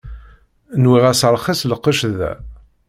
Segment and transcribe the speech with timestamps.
[0.81, 2.31] Nwiɣ-as rxis lqecc da.